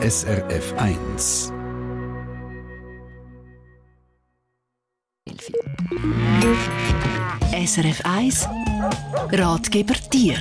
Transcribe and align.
SRF 0.00 0.74
1. 0.76 1.52
SRF 7.66 8.00
1 8.04 8.48
Ratgeber 9.32 9.96
Tier 10.08 10.38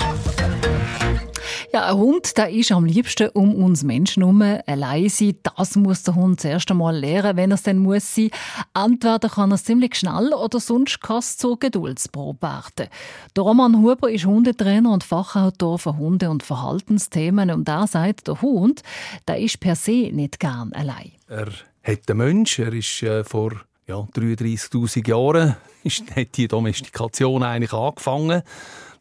ja, 1.77 1.89
ein 1.89 1.97
Hund 1.97 2.37
der 2.37 2.49
ist 2.49 2.71
am 2.71 2.85
liebsten 2.85 3.29
um 3.29 3.55
uns 3.55 3.83
Menschen 3.83 4.23
herum. 4.23 4.41
Allein 4.65 5.09
sein, 5.09 5.37
das 5.55 5.75
muss 5.75 6.03
der 6.03 6.15
Hund 6.15 6.41
zuerst 6.41 6.69
einmal 6.71 6.97
lernen, 6.97 7.37
wenn 7.37 7.51
er 7.51 7.55
es 7.55 7.63
dann 7.63 7.77
muss 7.77 8.15
sein. 8.15 8.31
Entweder 8.73 9.29
kann 9.29 9.51
er 9.51 9.55
es 9.55 9.63
ziemlich 9.63 9.95
schnell 9.95 10.33
oder 10.33 10.59
sonst 10.59 11.01
kann 11.01 11.19
es 11.19 11.37
zur 11.37 11.59
Geduldsprobe 11.59 12.41
werden. 12.41 12.89
Der 13.35 13.43
Roman 13.43 13.77
Huber 13.77 14.09
ist 14.09 14.25
Hundetrainer 14.25 14.91
und 14.91 15.03
Fachautor 15.03 15.77
für 15.79 15.97
Hunde- 15.97 16.29
und 16.29 16.43
Verhaltensthemen 16.43 17.51
und 17.51 17.69
er 17.69 17.87
sagt, 17.87 18.27
der 18.27 18.41
Hund 18.41 18.81
der 19.27 19.39
ist 19.39 19.59
per 19.59 19.75
se 19.75 20.09
nicht 20.11 20.39
gern 20.39 20.73
allein. 20.73 21.11
Er 21.27 21.49
hat 21.83 22.09
den 22.09 22.17
Mensch, 22.17 22.59
er 22.59 22.73
ist 22.73 23.03
äh, 23.03 23.23
vor 23.23 23.51
ja, 23.87 23.97
33'000 24.15 25.07
Jahren 25.07 25.55
ist, 25.83 26.15
hat 26.15 26.37
die 26.37 26.47
Domestikation 26.47 27.43
eigentlich 27.43 27.73
angefangen. 27.73 28.41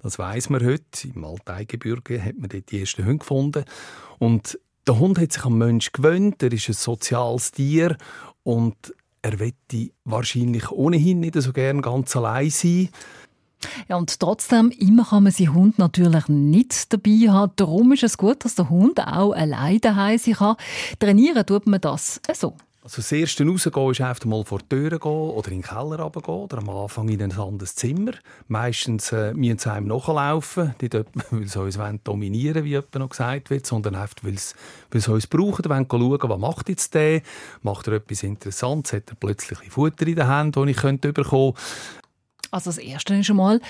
Das 0.06 0.20
weiß 0.20 0.51
man 0.51 0.65
heute. 0.65 1.09
Im 1.12 1.24
Altaigebürge 1.24 2.23
hat 2.23 2.38
man 2.38 2.48
dort 2.48 2.70
die 2.70 2.78
ersten 2.78 3.05
Hunde 3.05 3.19
gefunden. 3.19 3.65
Und 4.20 4.56
der 4.87 5.01
Hund 5.01 5.19
hat 5.19 5.32
sich 5.32 5.45
am 5.45 5.59
Mensch 5.59 5.91
gewöhnt. 5.91 6.41
Er 6.45 6.52
ist 6.52 6.69
ein 6.69 6.74
soziales 6.74 7.51
Tier 7.51 7.96
und 8.45 8.77
er 9.23 9.41
wette 9.41 9.91
wahrscheinlich 10.05 10.70
ohnehin 10.70 11.19
nicht 11.19 11.34
so 11.42 11.52
gern 11.52 11.82
ganz 11.82 12.15
allein 12.15 12.51
sein. 12.51 12.91
Ja, 13.88 13.96
und 13.96 14.20
trotzdem, 14.20 14.70
immer 14.70 15.06
kann 15.06 15.24
man 15.24 15.32
seinen 15.32 15.55
Hund 15.55 15.80
natürlich 15.80 16.29
nicht 16.29 16.93
dabei 16.93 17.29
haben. 17.29 17.52
Darum 17.57 17.91
ist 17.91 18.04
es 18.04 18.16
gut, 18.16 18.45
dass 18.45 18.54
der 18.54 18.70
Hund 18.70 19.01
auch 19.01 19.32
allein 19.32 19.80
daheim 19.80 20.18
sein 20.18 20.34
kann. 20.34 20.57
Trainieren 21.01 21.45
tut 21.45 21.66
man 21.66 21.80
das 21.80 22.20
so. 22.32 22.54
Also 22.86 22.98
das 22.98 23.10
erste 23.10 23.45
rausgehen 23.45 23.90
ist 23.90 24.01
einfach 24.01 24.24
mal 24.26 24.45
vor 24.45 24.60
die 24.60 24.68
Tür 24.68 24.90
gehen 24.90 25.10
oder 25.10 25.51
in 25.51 25.60
den 25.60 25.62
Keller 25.62 25.98
runtergehen 25.98 26.38
oder 26.38 26.59
am 26.59 26.70
Anfang 26.70 27.09
in 27.09 27.20
ein 27.20 27.32
anderes 27.32 27.74
Zimmer. 27.74 28.12
Meistens 28.46 29.10
äh, 29.10 29.34
müssen 29.34 29.59
sie 29.59 29.73
einem 29.73 29.88
nachlaufen, 29.88 30.73
nicht 30.80 30.95
weil 31.30 31.48
sie 31.48 31.60
uns 31.60 31.80
dominieren 32.04 32.62
wie 32.62 32.68
jemand 32.68 32.95
noch 32.95 33.09
gesagt 33.09 33.51
wird, 33.51 33.66
sondern 33.66 33.96
einfach, 33.96 34.23
weil 34.23 34.38
sie, 34.38 34.54
weil 34.93 35.01
sie 35.01 35.10
uns 35.10 35.26
brauchen, 35.26 35.68
wollen 35.68 35.88
schauen, 35.90 36.30
was 36.30 36.38
macht 36.38 36.68
jetzt 36.68 36.95
der, 36.95 37.23
macht 37.62 37.88
er 37.88 37.95
etwas 37.95 38.23
Interessantes, 38.23 38.93
hat 38.93 39.10
er 39.10 39.16
plötzlich 39.16 39.60
ein 39.62 39.71
Futter 39.73 40.06
in 40.06 40.15
der 40.15 40.28
Hand, 40.28 40.56
das 40.56 40.68
ich 40.68 40.76
könnte 40.76 41.12
bekommen 41.12 41.54
könnte. 41.54 42.50
Also 42.52 42.71
das 42.71 42.78
Erste 42.78 43.16
ist 43.16 43.26
schon 43.26 43.38
mal, 43.38 43.60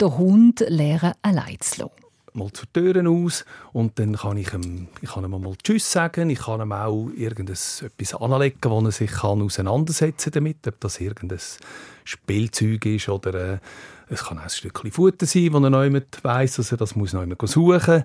den 0.00 0.16
Hund 0.16 0.64
lernen, 0.66 1.12
allein 1.20 1.60
zu 1.60 1.82
lassen 1.82 2.01
mal 2.34 2.52
zur 2.52 2.72
Tür 2.72 3.08
aus 3.08 3.44
und 3.72 3.98
dann 3.98 4.16
kann 4.16 4.36
ich 4.36 4.52
ihm, 4.52 4.88
ich 5.00 5.10
kann 5.10 5.24
ihm 5.24 5.30
mal 5.30 5.54
Tschüss 5.62 5.90
sagen, 5.90 6.30
ich 6.30 6.40
kann 6.40 6.60
ihm 6.60 6.72
auch 6.72 7.08
irgendetwas 7.16 7.84
anlegen, 8.18 8.58
wo 8.64 8.80
er 8.80 8.92
sich 8.92 9.10
kann 9.10 9.42
auseinandersetzen 9.42 10.32
damit, 10.32 10.66
ob 10.66 10.80
das 10.80 11.00
irgendein 11.00 11.40
Spielzeug 12.04 12.84
ist 12.86 13.08
oder 13.08 13.54
äh, 13.54 13.58
es 14.08 14.24
kann 14.24 14.38
auch 14.38 14.44
ein 14.44 14.50
Stückchen 14.50 14.92
Futter 14.92 15.26
sein, 15.26 15.52
wo 15.52 15.58
er 15.58 15.70
noch 15.70 15.84
jemand 15.84 16.22
weiss, 16.22 16.56
dass 16.56 16.72
er 16.72 16.78
das 16.78 16.96
muss 16.96 17.12
noch 17.12 17.20
jemand 17.22 17.48
suchen 17.48 18.04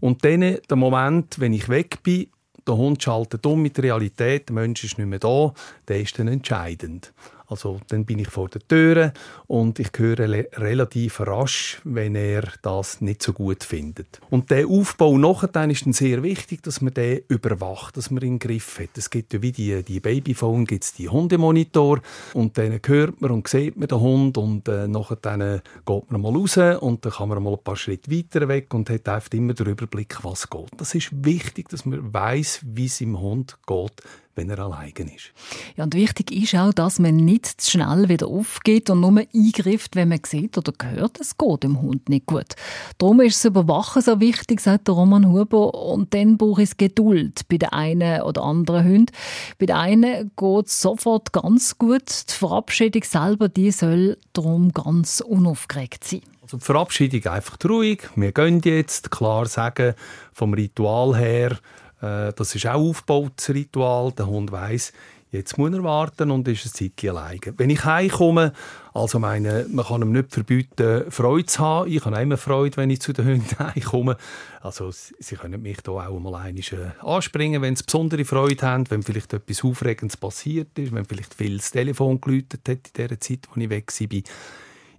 und 0.00 0.24
dann 0.24 0.40
der 0.40 0.76
Moment, 0.76 1.38
wenn 1.40 1.52
ich 1.52 1.68
weg 1.68 2.02
bin, 2.02 2.28
der 2.66 2.76
Hund 2.76 3.02
schaltet 3.02 3.44
um 3.46 3.60
mit 3.60 3.76
der 3.76 3.84
Realität, 3.84 4.48
der 4.48 4.54
Mensch 4.54 4.84
ist 4.84 4.98
nicht 4.98 5.06
mehr 5.06 5.18
da, 5.18 5.52
der 5.86 6.00
ist 6.00 6.18
dann 6.18 6.28
entscheidend. 6.28 7.12
Also 7.46 7.80
dann 7.88 8.04
bin 8.04 8.18
ich 8.18 8.28
vor 8.28 8.48
der 8.48 8.66
Tür 8.66 9.12
und 9.46 9.78
ich 9.78 9.90
höre 9.96 10.18
relativ 10.18 11.20
rasch, 11.20 11.80
wenn 11.84 12.14
er 12.14 12.44
das 12.62 13.00
nicht 13.00 13.22
so 13.22 13.32
gut 13.32 13.64
findet. 13.64 14.20
Und 14.30 14.50
der 14.50 14.66
Aufbau 14.66 15.18
nachher 15.18 15.70
ist 15.70 15.84
dann 15.84 15.92
sehr 15.92 16.22
wichtig, 16.22 16.62
dass 16.62 16.80
man 16.80 16.94
den 16.94 17.20
überwacht, 17.28 17.96
dass 17.96 18.10
man 18.10 18.22
ihn 18.22 18.34
im 18.34 18.38
Griff 18.38 18.78
hat. 18.78 18.96
Es 18.96 19.10
gibt 19.10 19.34
ja 19.34 19.42
wie 19.42 19.52
die, 19.52 19.82
die 19.82 20.00
Babyphone, 20.00 20.64
gibt's 20.64 20.94
die 20.94 21.08
Hundemonitor 21.08 22.00
und 22.32 22.56
dann 22.56 22.80
hört 22.84 23.20
man 23.20 23.30
und 23.30 23.48
sieht 23.48 23.76
man 23.76 23.88
den 23.88 24.00
Hund 24.00 24.38
und 24.38 24.68
äh, 24.68 24.88
nachher 24.88 25.16
dann 25.16 25.60
geht 25.84 26.10
man 26.10 26.20
mal 26.20 26.34
raus 26.34 26.56
und 26.80 27.04
dann 27.04 27.12
kann 27.12 27.28
man 27.28 27.42
mal 27.42 27.52
ein 27.52 27.62
paar 27.62 27.76
Schritte 27.76 28.10
weiter 28.10 28.48
weg 28.48 28.72
und 28.72 28.88
hat 28.90 29.08
einfach 29.08 29.32
immer 29.32 29.54
den 29.54 29.66
Überblick, 29.66 30.22
was 30.22 30.48
geht. 30.48 30.70
Das 30.76 30.94
ist 30.94 31.10
wichtig, 31.24 31.68
dass 31.68 31.84
man 31.84 32.12
weiß, 32.12 32.60
wie 32.64 32.86
es 32.86 33.00
im 33.00 33.20
Hund 33.20 33.58
geht, 33.66 34.02
wenn 34.36 34.50
er 34.50 34.58
allein 34.58 34.92
ist. 35.14 35.32
Ja, 35.76 35.84
und 35.84 35.94
wichtig 35.94 36.32
ist 36.32 36.54
auch, 36.54 36.72
dass 36.72 36.98
man 36.98 37.16
nicht 37.16 37.46
zu 37.46 37.72
schnell 37.72 38.08
wieder 38.08 38.26
aufgeht 38.26 38.90
und 38.90 39.00
nur 39.00 39.22
eingreift, 39.34 39.96
wenn 39.96 40.08
man 40.08 40.20
sieht 40.24 40.58
oder 40.58 40.72
hört, 40.82 41.20
es 41.20 41.36
geht 41.36 41.62
dem 41.62 41.80
Hund 41.80 42.08
nicht 42.08 42.26
gut. 42.26 42.54
Darum 42.98 43.20
ist 43.20 43.36
das 43.36 43.44
Überwachen 43.46 44.02
so 44.02 44.20
wichtig, 44.20 44.60
sagt 44.60 44.88
der 44.88 44.94
Roman 44.94 45.30
Huber. 45.30 45.74
Und 45.74 46.14
dann 46.14 46.36
braucht 46.36 46.62
es 46.62 46.76
Geduld 46.76 47.48
bei 47.48 47.58
den 47.58 47.70
einen 47.70 48.22
oder 48.22 48.42
anderen 48.42 48.84
Hunden. 48.84 49.12
Bei 49.58 49.66
den 49.66 49.76
einen 49.76 50.30
geht 50.36 50.66
es 50.66 50.80
sofort 50.80 51.32
ganz 51.32 51.78
gut. 51.78 52.30
Die 52.30 52.34
Verabschiedung 52.34 53.02
selber, 53.04 53.48
die 53.48 53.70
soll 53.70 54.18
darum 54.32 54.72
ganz 54.72 55.20
unaufgeregt 55.20 56.04
sein. 56.04 56.22
Also 56.42 56.58
die 56.58 56.64
Verabschiedung 56.64 57.32
einfach 57.32 57.56
ruhig. 57.66 58.02
Wir 58.16 58.32
gehen 58.32 58.60
jetzt, 58.64 59.10
klar 59.10 59.46
sagen, 59.46 59.94
vom 60.32 60.52
Ritual 60.52 61.16
her, 61.16 61.58
äh, 62.04 62.32
das 62.34 62.54
ist 62.54 62.66
auch 62.66 62.74
aufgebaut, 62.74 63.32
das 63.36 63.50
Ritual. 63.50 64.12
Der 64.12 64.26
Hund 64.26 64.52
weiß, 64.52 64.92
jetzt 65.30 65.58
muss 65.58 65.72
er 65.72 65.82
warten 65.82 66.30
und 66.30 66.46
ist 66.46 66.66
ein 66.66 66.72
Zeitchen 66.72 67.10
alleine. 67.10 67.40
Wenn 67.56 67.70
ich 67.70 67.84
heimkomme, 67.84 68.52
also 68.92 69.18
meine, 69.18 69.66
man 69.70 69.84
kann 69.84 70.02
ihm 70.02 70.12
nicht 70.12 70.32
verbieten, 70.32 71.10
Freude 71.10 71.46
zu 71.46 71.58
haben. 71.60 71.90
Ich 71.90 72.04
habe 72.04 72.20
immer 72.20 72.36
Freude, 72.36 72.76
wenn 72.76 72.90
ich 72.90 73.00
zu 73.00 73.12
den 73.12 73.26
Hunden 73.26 73.58
heimkomme. 73.58 74.16
Also 74.60 74.90
sie 74.90 75.36
können 75.36 75.62
mich 75.62 75.78
da 75.78 75.92
auch 75.92 76.20
mal 76.20 76.34
einmal 76.34 76.60
äh, 76.60 76.90
anspringen, 77.00 77.62
wenn 77.62 77.76
sie 77.76 77.84
besondere 77.84 78.24
Freude 78.24 78.66
haben, 78.66 78.90
wenn 78.90 79.02
vielleicht 79.02 79.32
etwas 79.32 79.64
Aufregendes 79.64 80.16
passiert 80.16 80.78
ist, 80.78 80.94
wenn 80.94 81.04
vielleicht 81.04 81.34
viel 81.34 81.56
das 81.56 81.70
Telefon 81.70 82.20
geläutet 82.20 82.68
hat 82.68 82.98
in 82.98 83.08
der 83.08 83.20
Zeit, 83.20 83.48
wo 83.52 83.60
ich 83.60 83.70
weg 83.70 83.92
war. 83.98 84.22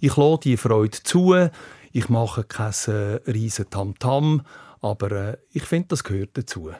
Ich 0.01 0.17
lasse 0.17 0.39
diese 0.43 0.57
Freude 0.57 0.97
zu. 1.03 1.49
Ich 1.95 2.09
mache 2.09 2.43
kein 2.43 2.73
äh, 2.87 3.21
riesen 3.31 3.69
Tamtam. 3.69 4.41
-Tam. 4.41 4.45
Aber 4.81 5.11
äh, 5.13 5.37
ich 5.53 5.63
finde, 5.63 5.87
das 5.87 6.03
gehört 6.03 6.31
dazu. 6.37 6.71